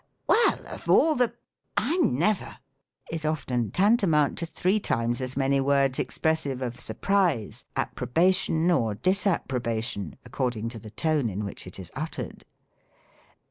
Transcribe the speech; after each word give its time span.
"Well, 0.27 0.65
of 0.65 0.89
all 0.89 1.13
the— 1.13 1.35
I 1.77 1.97
never!" 1.97 2.57
is 3.13 3.23
often 3.23 3.69
tantamount 3.69 4.35
to 4.39 4.47
three 4.47 4.79
times 4.79 5.21
as 5.21 5.37
many 5.37 5.59
words 5.61 5.99
expressive 5.99 6.59
of 6.63 6.79
surprise, 6.79 7.65
ap 7.75 7.93
probation, 7.95 8.71
or 8.71 8.95
disapprobation, 8.95 10.15
according 10.25 10.69
to 10.69 10.79
the 10.79 10.89
tone 10.89 11.29
in 11.29 11.43
i, 11.43 11.45
which 11.45 11.67
it 11.67 11.77
is 11.79 11.91
uttered. 11.95 12.45